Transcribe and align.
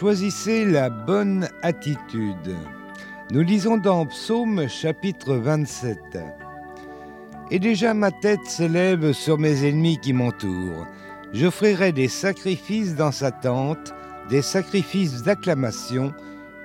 Choisissez 0.00 0.64
la 0.64 0.88
bonne 0.88 1.46
attitude. 1.60 2.56
Nous 3.32 3.42
lisons 3.42 3.76
dans 3.76 4.06
Psaume 4.06 4.66
chapitre 4.66 5.34
27. 5.34 5.98
Et 7.50 7.58
déjà 7.58 7.92
ma 7.92 8.10
tête 8.10 8.46
s'élève 8.46 9.12
sur 9.12 9.36
mes 9.36 9.68
ennemis 9.68 9.98
qui 10.00 10.14
m'entourent. 10.14 10.86
J'offrirai 11.34 11.92
des 11.92 12.08
sacrifices 12.08 12.94
dans 12.94 13.12
sa 13.12 13.30
tente, 13.30 13.92
des 14.30 14.40
sacrifices 14.40 15.22
d'acclamation. 15.22 16.14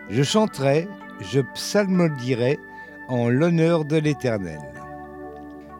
Je 0.09 0.23
chanterai, 0.23 0.87
je 1.19 1.41
psalmodierai 1.41 2.57
en 3.09 3.27
l'honneur 3.27 3.83
de 3.83 3.97
l'Éternel. 3.97 4.61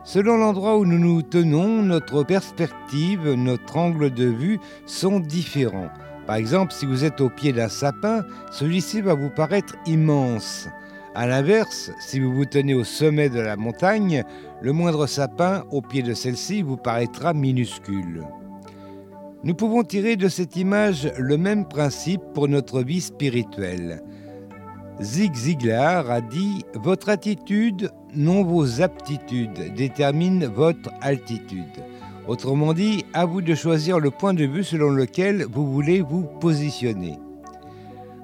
Selon 0.03 0.35
l'endroit 0.35 0.77
où 0.77 0.85
nous 0.85 0.99
nous 0.99 1.22
tenons, 1.22 1.84
notre 1.84 2.23
perspective, 2.23 3.31
notre 3.31 3.77
angle 3.77 4.13
de 4.13 4.26
vue 4.26 4.59
sont 4.85 5.22
différents. 5.22 5.90
Par 6.27 6.38
exemple, 6.38 6.73
si 6.73 6.85
vous 6.85 7.03
êtes 7.03 7.21
au 7.21 7.29
pied 7.29 7.53
d'un 7.53 7.70
sapin, 7.70 8.25
celui-ci 8.52 9.02
va 9.02 9.13
vous 9.13 9.29
paraître 9.29 9.75
immense. 9.85 10.67
A 11.13 11.27
l'inverse, 11.27 11.91
si 11.99 12.20
vous 12.20 12.34
vous 12.34 12.45
tenez 12.45 12.73
au 12.73 12.84
sommet 12.84 13.29
de 13.29 13.39
la 13.39 13.55
montagne, 13.55 14.23
le 14.61 14.73
moindre 14.73 15.07
sapin 15.07 15.63
au 15.71 15.81
pied 15.81 16.01
de 16.01 16.13
celle-ci 16.13 16.61
vous 16.61 16.77
paraîtra 16.77 17.34
minuscule. 17.34 18.23
Nous 19.43 19.53
pouvons 19.53 19.84
tirer 19.84 20.15
de 20.15 20.27
cette 20.27 20.55
image 20.55 21.11
le 21.17 21.38
même 21.38 21.67
principe 21.67 22.21
pour 22.34 22.48
notre 22.48 22.81
vie 22.81 23.01
spirituelle. 23.01 24.01
Zig 25.01 25.35
Ziglar 25.35 26.09
a 26.09 26.20
dit 26.20 26.65
Votre 26.73 27.09
attitude, 27.09 27.91
non 28.15 28.43
vos 28.43 28.81
aptitudes, 28.81 29.73
détermine 29.76 30.48
votre 30.48 30.89
altitude. 31.01 31.84
Autrement 32.27 32.73
dit, 32.73 33.05
à 33.13 33.26
vous 33.26 33.41
de 33.41 33.54
choisir 33.54 33.99
le 33.99 34.09
point 34.09 34.34
de 34.34 34.45
vue 34.45 34.63
selon 34.63 34.90
lequel 34.90 35.45
vous 35.45 35.71
voulez 35.71 36.01
vous 36.01 36.23
positionner. 36.40 37.20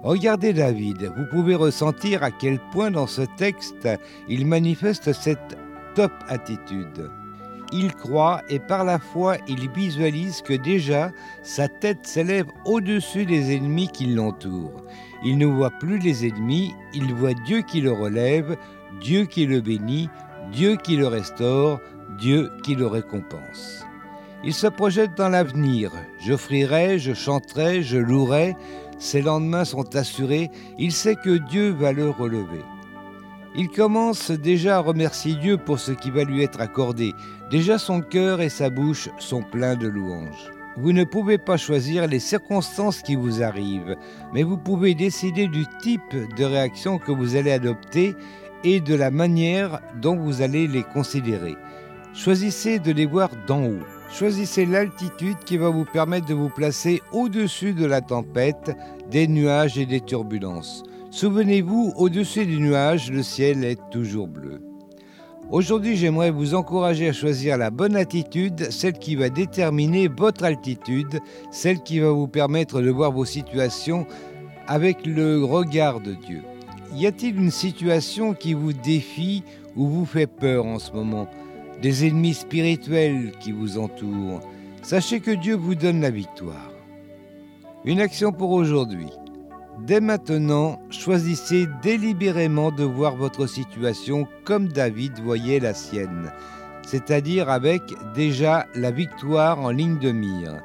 Regardez 0.03 0.53
David, 0.53 1.11
vous 1.16 1.25
pouvez 1.30 1.53
ressentir 1.53 2.23
à 2.23 2.31
quel 2.31 2.59
point 2.71 2.89
dans 2.89 3.05
ce 3.05 3.21
texte 3.38 3.88
il 4.27 4.47
manifeste 4.47 5.13
cette 5.13 5.55
top 5.93 6.11
attitude. 6.27 7.11
Il 7.71 7.93
croit 7.93 8.41
et 8.49 8.58
par 8.58 8.83
la 8.83 8.97
foi 8.97 9.38
il 9.47 9.69
visualise 9.69 10.41
que 10.41 10.53
déjà 10.53 11.11
sa 11.43 11.67
tête 11.67 12.08
s'élève 12.08 12.47
au-dessus 12.65 13.25
des 13.25 13.55
ennemis 13.55 13.89
qui 13.89 14.08
l'entourent. 14.08 14.83
Il 15.23 15.38
ne 15.38 15.45
voit 15.45 15.71
plus 15.80 15.99
les 15.99 16.25
ennemis, 16.25 16.73
il 16.95 17.13
voit 17.13 17.36
Dieu 17.45 17.61
qui 17.61 17.81
le 17.81 17.91
relève, 17.91 18.58
Dieu 18.99 19.25
qui 19.25 19.45
le 19.45 19.61
bénit, 19.61 20.09
Dieu 20.52 20.75
qui 20.75 20.97
le 20.97 21.08
restaure, 21.08 21.80
Dieu 22.17 22.52
qui 22.63 22.73
le 22.73 22.88
récompense. 22.88 23.86
Il 24.44 24.53
se 24.56 24.66
projette 24.66 25.16
dans 25.16 25.30
l'avenir. 25.30 25.92
J'offrirai, 26.20 26.97
je 26.97 27.14
chanterai, 27.14 27.84
je 27.84 27.97
louerai. 27.97 28.56
Ses 28.98 29.22
lendemains 29.22 29.66
sont 29.66 29.95
assurés. 29.95 30.50
Il 30.80 30.92
sait 30.92 31.16
que 31.16 31.38
Dieu 31.38 31.70
va 31.70 31.92
le 31.92 32.09
relever. 32.09 32.64
Il 33.56 33.70
commence 33.70 34.31
déjà 34.31 34.78
à 34.78 34.80
remercier 34.80 35.36
Dieu 35.36 35.58
pour 35.58 35.80
ce 35.80 35.92
qui 35.92 36.09
va 36.09 36.23
lui 36.23 36.42
être 36.42 36.59
accordé. 36.59 37.14
Déjà 37.52 37.78
son 37.78 38.02
cœur 38.02 38.42
et 38.42 38.50
sa 38.50 38.70
bouche 38.70 39.09
sont 39.20 39.44
pleins 39.44 39.75
de 39.75 39.88
louanges. 39.88 40.52
Vous 40.78 40.94
ne 40.94 41.03
pouvez 41.03 41.38
pas 41.38 41.58
choisir 41.58 42.08
les 42.08 42.20
circonstances 42.20 43.02
qui 43.02 43.16
vous 43.16 43.44
arrivent, 43.44 43.98
mais 44.33 44.44
vous 44.44 44.58
pouvez 44.58 44.95
décider 44.95 45.48
du 45.48 45.66
type 45.81 46.16
de 46.38 46.45
réaction 46.45 46.98
que 46.98 47.11
vous 47.11 47.36
allez 47.36 47.52
adopter 47.52 48.16
et 48.64 48.80
de 48.80 48.95
la 48.95 49.11
manière 49.11 49.81
dont 50.02 50.16
vous 50.16 50.42
allez 50.42 50.67
les 50.67 50.83
considérer. 50.83 51.55
Choisissez 52.14 52.80
de 52.80 52.92
les 52.92 53.06
voir 53.06 53.30
d'en 53.48 53.64
haut. 53.64 53.86
Choisissez 54.12 54.66
l'altitude 54.66 55.38
qui 55.45 55.56
va 55.56 55.70
vous 55.70 55.86
permettre 55.86 56.28
de 56.28 56.34
vous 56.34 56.50
placer 56.50 57.02
au-dessus 57.14 57.73
de 57.73 57.86
la 57.86 58.02
tempête, 58.02 58.76
des 59.10 59.27
nuages 59.27 59.77
et 59.77 59.86
des 59.86 60.02
turbulences. 60.02 60.83
Souvenez-vous, 61.10 61.94
au-dessus 61.95 62.45
du 62.45 62.60
nuage, 62.60 63.11
le 63.11 63.23
ciel 63.23 63.64
est 63.64 63.80
toujours 63.92 64.27
bleu. 64.27 64.61
Aujourd'hui, 65.50 65.95
j'aimerais 65.95 66.32
vous 66.32 66.54
encourager 66.54 67.08
à 67.10 67.14
choisir 67.14 67.58
la 67.58 67.71
bonne 67.71 67.95
attitude, 67.95 68.71
celle 68.71 69.00
qui 69.00 69.16
va 69.16 69.30
déterminer 69.30 70.10
votre 70.10 70.44
altitude, 70.44 71.20
celle 71.52 71.82
qui 71.82 72.00
va 72.00 72.11
vous 72.11 72.27
permettre 72.27 72.82
de 72.82 72.89
voir 72.89 73.14
vos 73.14 73.26
situations 73.26 74.05
avec 74.67 75.05
le 75.05 75.44
regard 75.44 76.02
de 76.02 76.14
Dieu. 76.14 76.42
Y 76.94 77.08
a-t-il 77.08 77.38
une 77.38 77.52
situation 77.52 78.33
qui 78.33 78.54
vous 78.54 78.73
défie 78.73 79.44
ou 79.77 79.88
vous 79.88 80.05
fait 80.05 80.27
peur 80.27 80.66
en 80.66 80.77
ce 80.77 80.92
moment? 80.92 81.27
Des 81.81 82.05
ennemis 82.08 82.36
spirituels 82.36 83.31
qui 83.39 83.52
vous 83.52 83.77
entourent, 83.80 84.42
sachez 84.81 85.19
que 85.19 85.31
Dieu 85.31 85.55
vous 85.55 85.75
donne 85.75 86.02
la 86.02 86.11
victoire. 86.11 86.71
Une 87.86 87.99
action 87.99 88.31
pour 88.31 88.52
aujourd'hui. 88.52 89.09
Dès 89.80 89.99
maintenant, 89.99 90.80
choisissez 90.91 91.67
délibérément 91.81 92.71
de 92.71 92.83
voir 92.83 93.15
votre 93.15 93.47
situation 93.47 94.27
comme 94.43 94.67
David 94.67 95.20
voyait 95.20 95.59
la 95.59 95.73
sienne, 95.73 96.31
c'est-à-dire 96.86 97.49
avec 97.49 97.81
déjà 98.14 98.67
la 98.75 98.91
victoire 98.91 99.59
en 99.59 99.71
ligne 99.71 99.97
de 99.97 100.11
mire. 100.11 100.61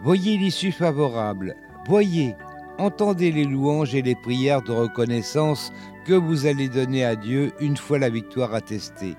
Voyez 0.00 0.38
l'issue 0.38 0.72
favorable, 0.72 1.54
voyez, 1.86 2.34
entendez 2.78 3.32
les 3.32 3.44
louanges 3.44 3.94
et 3.94 4.02
les 4.02 4.14
prières 4.14 4.62
de 4.62 4.72
reconnaissance 4.72 5.72
que 6.06 6.14
vous 6.14 6.46
allez 6.46 6.68
donner 6.68 7.04
à 7.04 7.16
Dieu 7.16 7.52
une 7.60 7.76
fois 7.76 7.98
la 7.98 8.08
victoire 8.08 8.54
attestée. 8.54 9.16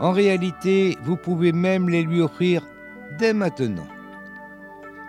En 0.00 0.12
réalité, 0.12 0.96
vous 1.02 1.16
pouvez 1.16 1.52
même 1.52 1.88
les 1.88 2.02
lui 2.02 2.20
offrir 2.20 2.66
dès 3.18 3.32
maintenant. 3.32 3.88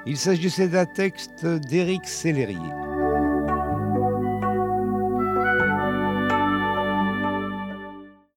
Il 0.06 0.18
s'agissait 0.18 0.68
d'un 0.68 0.86
texte 0.86 1.46
d'Éric 1.46 2.08
Sellerier. 2.08 2.89